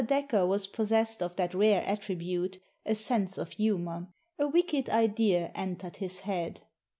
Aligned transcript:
Dacre 0.03 0.47
was 0.47 0.65
possessed 0.65 1.21
of 1.21 1.35
that 1.35 1.53
rare 1.53 1.83
attribute, 1.85 2.57
a 2.87 2.95
sense 2.95 3.37
of 3.37 3.51
humour. 3.51 4.07
A 4.39 4.47
wicked 4.47 4.89
idea 4.89 5.51
entered 5.53 5.97
his 5.97 6.21
head. 6.21 6.61